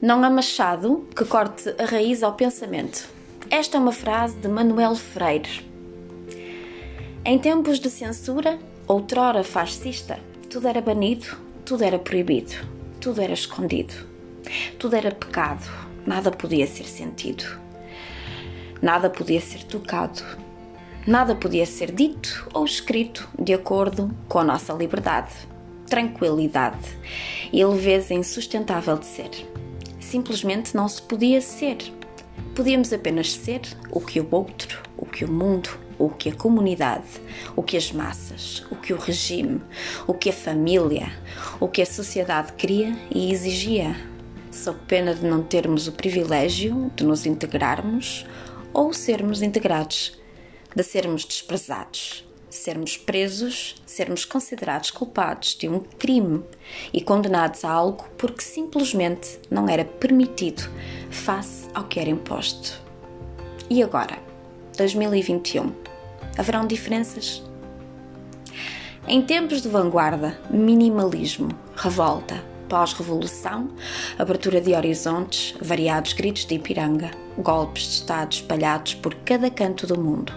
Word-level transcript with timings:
Não 0.00 0.22
há 0.22 0.30
machado 0.30 1.08
que 1.16 1.24
corte 1.24 1.74
a 1.76 1.84
raiz 1.84 2.22
ao 2.22 2.34
pensamento. 2.34 3.08
Esta 3.50 3.78
é 3.78 3.80
uma 3.80 3.90
frase 3.90 4.36
de 4.36 4.46
Manuel 4.46 4.94
Freire. 4.94 5.68
Em 7.24 7.36
tempos 7.36 7.80
de 7.80 7.90
censura, 7.90 8.60
outrora 8.86 9.42
fascista, 9.42 10.20
tudo 10.48 10.68
era 10.68 10.80
banido, 10.80 11.26
tudo 11.64 11.82
era 11.82 11.98
proibido, 11.98 12.54
tudo 13.00 13.20
era 13.20 13.32
escondido, 13.32 13.92
tudo 14.78 14.94
era 14.94 15.10
pecado, 15.10 15.68
nada 16.06 16.30
podia 16.30 16.68
ser 16.68 16.84
sentido, 16.84 17.44
nada 18.80 19.10
podia 19.10 19.40
ser 19.40 19.64
tocado, 19.64 20.22
nada 21.08 21.34
podia 21.34 21.66
ser 21.66 21.90
dito 21.90 22.48
ou 22.54 22.64
escrito 22.64 23.28
de 23.36 23.52
acordo 23.52 24.16
com 24.28 24.38
a 24.38 24.44
nossa 24.44 24.72
liberdade, 24.72 25.32
tranquilidade 25.86 26.86
e 27.52 27.64
leveza 27.64 28.14
insustentável 28.14 28.96
de 28.96 29.06
ser. 29.06 29.67
Simplesmente 30.08 30.74
não 30.74 30.88
se 30.88 31.02
podia 31.02 31.38
ser. 31.38 31.76
Podíamos 32.54 32.94
apenas 32.94 33.30
ser 33.30 33.60
o 33.90 34.00
que 34.00 34.18
o 34.18 34.26
outro, 34.30 34.82
o 34.96 35.04
que 35.04 35.22
o 35.22 35.30
mundo, 35.30 35.68
o 35.98 36.08
que 36.08 36.30
a 36.30 36.34
comunidade, 36.34 37.04
o 37.54 37.62
que 37.62 37.76
as 37.76 37.92
massas, 37.92 38.64
o 38.70 38.76
que 38.76 38.94
o 38.94 38.96
regime, 38.96 39.60
o 40.06 40.14
que 40.14 40.30
a 40.30 40.32
família, 40.32 41.12
o 41.60 41.68
que 41.68 41.82
a 41.82 41.86
sociedade 41.86 42.54
queria 42.54 42.96
e 43.14 43.30
exigia, 43.30 43.94
sob 44.50 44.78
pena 44.88 45.14
de 45.14 45.26
não 45.26 45.42
termos 45.42 45.86
o 45.86 45.92
privilégio 45.92 46.90
de 46.96 47.04
nos 47.04 47.26
integrarmos 47.26 48.24
ou 48.72 48.94
sermos 48.94 49.42
integrados, 49.42 50.18
de 50.74 50.82
sermos 50.82 51.26
desprezados, 51.26 52.26
sermos 52.50 52.96
presos, 52.96 53.76
sermos 53.86 54.24
considerados 54.24 54.90
culpados 54.90 55.56
de 55.56 55.68
um 55.68 55.80
crime 55.80 56.42
e 56.92 57.00
condenados 57.00 57.64
a 57.64 57.70
algo 57.70 58.04
porque 58.16 58.42
simplesmente 58.42 59.38
não 59.50 59.68
era 59.68 59.84
permitido 59.84 60.62
face 61.10 61.68
ao 61.74 61.84
que 61.84 62.00
era 62.00 62.10
imposto. 62.10 62.80
E 63.70 63.82
agora, 63.82 64.18
2021? 64.76 65.88
haverão 66.38 66.66
diferenças. 66.66 67.42
Em 69.06 69.20
tempos 69.20 69.60
de 69.60 69.68
vanguarda, 69.68 70.38
minimalismo, 70.50 71.48
revolta, 71.74 72.42
pós-revolução, 72.68 73.70
abertura 74.18 74.60
de 74.60 74.74
horizontes, 74.74 75.54
variados 75.60 76.12
gritos 76.12 76.44
de 76.44 76.54
Ipiranga, 76.54 77.10
golpes 77.38 77.82
de 77.84 77.88
Estado 77.94 78.32
espalhados 78.32 78.94
por 78.94 79.14
cada 79.16 79.50
canto 79.50 79.86
do 79.86 79.98
mundo, 79.98 80.32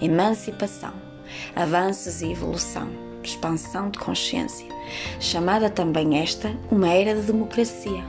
emancipação, 0.00 0.92
avanços 1.54 2.22
e 2.22 2.32
evolução, 2.32 2.88
expansão 3.22 3.90
de 3.90 3.98
consciência, 3.98 4.66
chamada 5.18 5.68
também 5.68 6.18
esta 6.18 6.54
uma 6.70 6.88
era 6.88 7.14
de 7.14 7.26
democracia. 7.26 8.02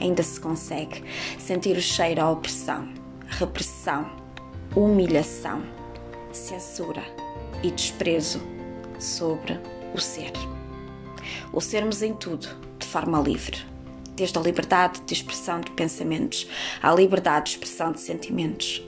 Ainda 0.00 0.22
se 0.22 0.40
consegue 0.40 1.04
sentir 1.38 1.76
o 1.76 1.82
cheiro 1.82 2.20
à 2.20 2.30
opressão, 2.30 2.88
repressão, 3.28 4.10
humilhação 4.74 5.62
censura 6.34 7.02
e 7.62 7.70
desprezo 7.70 8.40
sobre 8.98 9.58
o 9.94 10.00
ser. 10.00 10.32
O 11.52 11.60
sermos 11.60 12.02
em 12.02 12.14
tudo, 12.14 12.48
de 12.78 12.86
forma 12.86 13.20
livre, 13.20 13.58
desde 14.16 14.38
a 14.38 14.42
liberdade 14.42 15.00
de 15.02 15.14
expressão 15.14 15.60
de 15.60 15.70
pensamentos 15.72 16.48
à 16.82 16.92
liberdade 16.94 17.46
de 17.46 17.50
expressão 17.52 17.92
de 17.92 18.00
sentimentos. 18.00 18.82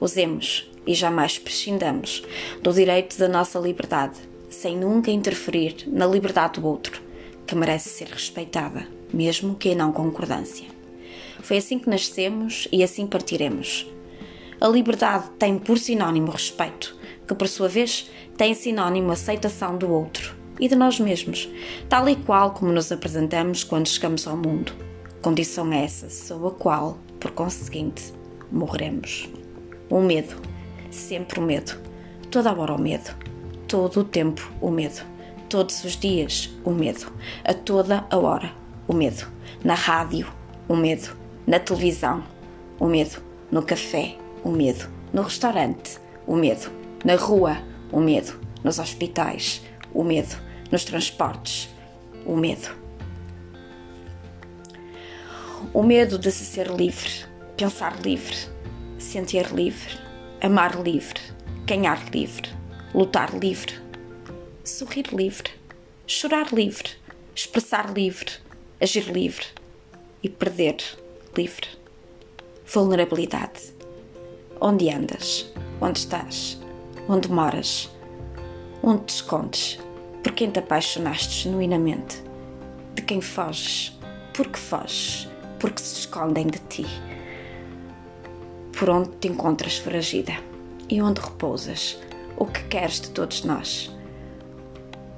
Usemos 0.00 0.70
e 0.86 0.94
jamais 0.94 1.38
prescindamos 1.38 2.22
do 2.62 2.72
direito 2.72 3.18
da 3.18 3.28
nossa 3.28 3.58
liberdade, 3.58 4.18
sem 4.48 4.76
nunca 4.76 5.10
interferir 5.10 5.84
na 5.86 6.06
liberdade 6.06 6.60
do 6.60 6.66
outro, 6.66 7.02
que 7.46 7.54
merece 7.54 7.88
ser 7.88 8.08
respeitada, 8.08 8.86
mesmo 9.12 9.54
que 9.54 9.70
em 9.70 9.74
não 9.74 9.92
concordância. 9.92 10.66
Foi 11.40 11.58
assim 11.58 11.78
que 11.78 11.90
nascemos 11.90 12.66
e 12.72 12.82
assim 12.82 13.06
partiremos 13.06 13.86
a 14.60 14.68
liberdade 14.68 15.28
tem 15.38 15.58
por 15.58 15.78
sinónimo 15.78 16.30
respeito, 16.30 16.96
que 17.28 17.34
por 17.34 17.46
sua 17.46 17.68
vez 17.68 18.10
tem 18.38 18.54
sinónimo 18.54 19.12
aceitação 19.12 19.76
do 19.76 19.90
outro 19.90 20.34
e 20.58 20.66
de 20.66 20.74
nós 20.74 20.98
mesmos, 20.98 21.48
tal 21.90 22.08
e 22.08 22.16
qual 22.16 22.52
como 22.52 22.72
nos 22.72 22.90
apresentamos 22.90 23.62
quando 23.62 23.88
chegamos 23.88 24.26
ao 24.26 24.36
mundo. 24.36 24.72
Condição 25.20 25.70
essa 25.72 26.08
sob 26.08 26.46
a 26.46 26.50
qual, 26.50 26.98
por 27.20 27.32
conseguinte, 27.32 28.14
morreremos. 28.50 29.28
O 29.90 30.00
medo, 30.00 30.34
sempre 30.90 31.40
o 31.40 31.42
medo, 31.42 31.78
toda 32.30 32.50
a 32.50 32.54
hora 32.54 32.74
o 32.74 32.80
medo, 32.80 33.14
todo 33.68 34.00
o 34.00 34.04
tempo 34.04 34.50
o 34.60 34.70
medo, 34.70 35.02
todos 35.48 35.84
os 35.84 35.96
dias 35.96 36.50
o 36.64 36.70
medo, 36.70 37.12
a 37.44 37.54
toda 37.54 38.06
a 38.10 38.16
hora 38.16 38.52
o 38.88 38.94
medo, 38.94 39.26
na 39.64 39.74
rádio 39.74 40.26
o 40.68 40.76
medo, 40.76 41.16
na 41.46 41.58
televisão 41.58 42.22
o 42.78 42.86
medo, 42.86 43.22
no 43.50 43.62
café 43.62 44.16
o 44.44 44.50
medo. 44.50 44.88
No 45.12 45.22
restaurante, 45.22 45.98
o 46.26 46.36
medo. 46.36 46.70
Na 47.04 47.16
rua, 47.16 47.58
o 47.90 48.00
medo. 48.00 48.38
Nos 48.62 48.78
hospitais, 48.78 49.62
o 49.92 50.04
medo. 50.04 50.36
Nos 50.70 50.84
transportes, 50.84 51.68
o 52.24 52.36
medo. 52.36 52.68
O 55.72 55.82
medo 55.82 56.18
de 56.18 56.30
se 56.30 56.44
ser 56.44 56.68
livre, 56.68 57.24
pensar 57.56 58.00
livre, 58.02 58.36
sentir 58.98 59.52
livre, 59.52 59.98
amar 60.40 60.82
livre, 60.82 61.20
ganhar 61.66 61.98
livre, 62.12 62.50
lutar 62.94 63.34
livre, 63.34 63.74
sorrir 64.64 65.12
livre, 65.12 65.50
chorar 66.06 66.52
livre, 66.52 66.90
expressar 67.34 67.92
livre, 67.92 68.32
agir 68.80 69.10
livre 69.12 69.46
e 70.22 70.28
perder 70.28 70.76
livre. 71.36 71.68
Vulnerabilidade 72.66 73.76
Onde 74.60 74.88
andas? 74.88 75.46
Onde 75.80 75.98
estás? 75.98 76.58
Onde 77.08 77.30
moras? 77.30 77.90
Onde 78.82 79.04
te 79.04 79.14
escondes? 79.16 79.78
Por 80.22 80.32
quem 80.32 80.50
te 80.50 80.60
apaixonaste 80.60 81.30
genuinamente? 81.42 82.22
De 82.94 83.02
quem 83.02 83.20
foges? 83.20 83.92
Por 84.32 84.48
que 84.48 84.58
foges? 84.58 85.28
Porque 85.58 85.82
se 85.82 86.00
escondem 86.00 86.46
de 86.46 86.58
ti? 86.58 86.86
Por 88.78 88.90
onde 88.90 89.08
te 89.20 89.28
encontras 89.28 89.78
foragida? 89.78 90.34
E 90.90 91.00
onde 91.00 91.18
repousas? 91.22 91.98
O 92.36 92.44
que 92.44 92.62
queres 92.64 93.00
de 93.00 93.08
todos 93.08 93.42
nós? 93.42 93.90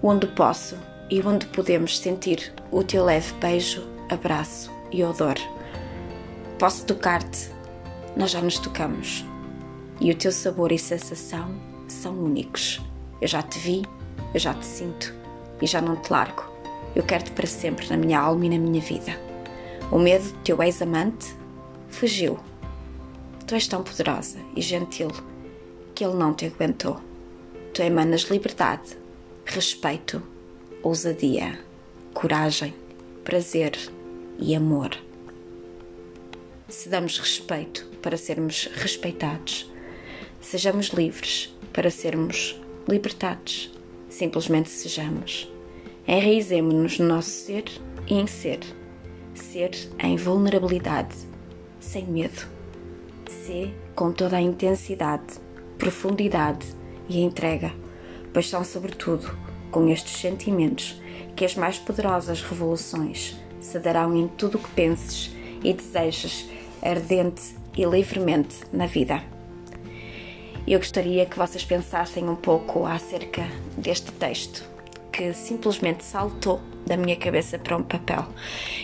Onde 0.01 0.29
posso 0.29 0.77
e 1.11 1.21
onde 1.23 1.45
podemos 1.47 1.99
sentir 1.99 2.53
o 2.71 2.85
teu 2.85 3.05
leve 3.05 3.33
beijo, 3.41 3.85
abraço 4.09 4.71
e 4.93 5.03
odor? 5.03 5.35
Posso 6.57 6.87
tocar-te 6.87 7.51
nós 8.17 8.31
já 8.31 8.41
nos 8.41 8.61
tocamos 8.61 9.25
e 10.01 10.13
o 10.13 10.15
teu 10.15 10.31
sabor 10.31 10.71
e 10.71 10.79
sensação 10.79 11.53
são 11.89 12.15
únicos. 12.15 12.81
Eu 13.21 13.27
já 13.27 13.43
te 13.43 13.59
vi, 13.59 13.83
eu 14.33 14.39
já 14.39 14.55
te 14.55 14.67
sinto 14.67 15.13
e 15.61 15.67
já 15.67 15.81
não 15.81 15.97
te 15.97 16.13
largo. 16.13 16.45
Eu 16.95 17.03
quero-te 17.03 17.33
para 17.33 17.47
sempre 17.49 17.89
na 17.91 17.97
minha 17.97 18.21
alma 18.21 18.47
e 18.47 18.51
na 18.51 18.59
minha 18.59 18.81
vida. 18.81 19.19
O 19.91 19.99
medo 19.99 20.31
do 20.31 20.39
teu 20.45 20.63
ex-amante 20.63 21.35
fugiu. 21.89 22.39
Tu 23.49 23.55
és 23.55 23.67
tão 23.67 23.83
poderosa 23.83 24.39
e 24.55 24.61
gentil 24.61 25.09
que 25.95 26.05
ele 26.05 26.17
não 26.17 26.35
te 26.35 26.45
aguentou. 26.45 27.01
Tu 27.73 27.81
emanas 27.81 28.25
liberdade, 28.25 28.99
respeito, 29.47 30.23
ousadia, 30.83 31.59
coragem, 32.13 32.75
prazer 33.25 33.73
e 34.39 34.55
amor. 34.55 34.91
Se 36.69 36.91
damos 36.91 37.19
respeito 37.19 37.87
para 38.03 38.19
sermos 38.19 38.69
respeitados. 38.75 39.73
Sejamos 40.43 40.89
livres 40.89 41.51
para 41.73 41.91
sermos 41.91 42.61
libertados. 42.87 43.73
Simplesmente 44.11 44.69
sejamos. 44.69 45.51
Enraizemos-nos 46.07 46.99
no 46.99 47.09
nosso 47.09 47.31
ser 47.31 47.65
e 48.07 48.13
em 48.13 48.27
ser. 48.27 48.61
Ser 49.33 49.71
em 49.99 50.17
vulnerabilidade, 50.17 51.17
sem 51.81 52.05
medo. 52.05 52.58
Ser 53.29 53.75
com 53.95 54.11
toda 54.11 54.37
a 54.37 54.41
intensidade, 54.41 55.35
profundidade 55.79 56.67
e 57.09 57.21
entrega, 57.21 57.73
pois 58.33 58.49
são, 58.49 58.65
sobretudo, 58.65 59.31
com 59.71 59.89
estes 59.89 60.21
sentimentos 60.21 61.01
que 61.37 61.45
as 61.45 61.55
mais 61.55 61.79
poderosas 61.79 62.43
revoluções 62.43 63.37
se 63.61 63.79
darão 63.79 64.17
em 64.17 64.29
tudo 64.29 64.57
o 64.57 64.61
que 64.61 64.71
penses 64.71 65.31
e 65.63 65.73
desejas 65.73 66.49
ardente 66.83 67.55
e 67.77 67.85
livremente 67.85 68.57
na 68.73 68.87
vida. 68.87 69.23
Eu 70.67 70.79
gostaria 70.79 71.27
que 71.27 71.39
vocês 71.39 71.65
pensassem 71.65 72.29
um 72.29 72.37
pouco 72.37 72.87
acerca 72.87 73.47
deste 73.77 74.11
texto 74.13 74.69
que 75.13 75.33
simplesmente 75.35 76.05
saltou 76.05 76.61
da 76.87 76.97
minha 76.97 77.17
cabeça 77.17 77.59
para 77.59 77.77
um 77.77 77.83
papel 77.83 78.27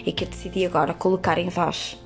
e 0.05 0.12
que 0.12 0.26
decidi 0.26 0.67
agora 0.67 0.93
colocar 0.93 1.38
em 1.38 1.49
voz. 1.49 1.96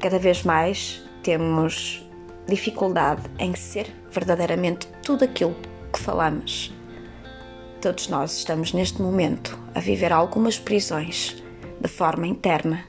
Cada 0.00 0.18
vez 0.18 0.42
mais 0.42 1.02
temos 1.30 2.04
dificuldade 2.48 3.22
em 3.38 3.54
ser 3.54 3.86
verdadeiramente 4.10 4.88
tudo 5.00 5.24
aquilo 5.24 5.54
que 5.92 6.00
falamos. 6.00 6.74
Todos 7.80 8.08
nós 8.08 8.38
estamos 8.38 8.72
neste 8.72 9.00
momento 9.00 9.56
a 9.72 9.78
viver 9.78 10.12
algumas 10.12 10.58
prisões 10.58 11.40
de 11.80 11.86
forma 11.86 12.26
interna, 12.26 12.84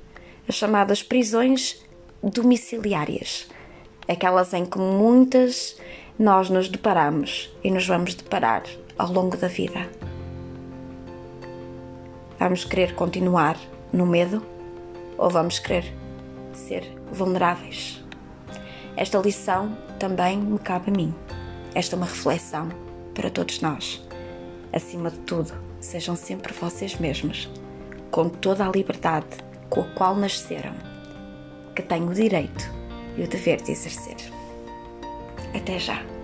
as 0.49 0.55
chamadas 0.55 1.03
prisões 1.03 1.85
domiciliárias, 2.23 3.47
aquelas 4.07 4.55
em 4.55 4.65
que 4.65 4.79
muitas 4.79 5.79
nós 6.17 6.49
nos 6.49 6.67
deparamos 6.67 7.55
e 7.63 7.69
nos 7.69 7.85
vamos 7.85 8.15
deparar 8.15 8.63
ao 8.97 9.11
longo 9.11 9.37
da 9.37 9.47
vida. 9.47 9.87
Vamos 12.39 12.65
querer 12.65 12.95
continuar 12.95 13.55
no 13.93 14.07
medo 14.07 14.43
ou 15.15 15.29
vamos 15.29 15.59
querer 15.59 15.93
ser 16.53 16.91
vulneráveis? 17.11 18.00
Esta 18.95 19.17
lição 19.19 19.75
também 19.99 20.37
me 20.37 20.59
cabe 20.59 20.91
a 20.91 20.93
mim. 20.93 21.13
Esta 21.73 21.95
é 21.95 21.97
uma 21.97 22.05
reflexão 22.05 22.69
para 23.13 23.29
todos 23.29 23.61
nós. 23.61 24.05
Acima 24.73 25.09
de 25.09 25.19
tudo, 25.19 25.53
sejam 25.79 26.15
sempre 26.15 26.53
vocês 26.53 26.97
mesmos, 26.97 27.49
com 28.09 28.29
toda 28.29 28.65
a 28.65 28.71
liberdade 28.71 29.27
com 29.71 29.81
a 29.81 29.87
qual 29.95 30.15
nasceram, 30.15 30.73
que 31.73 31.81
têm 31.81 32.03
o 32.03 32.13
direito 32.13 32.69
e 33.17 33.23
o 33.23 33.27
dever 33.27 33.61
de 33.61 33.71
exercer. 33.71 34.17
Até 35.55 35.79
já! 35.79 36.20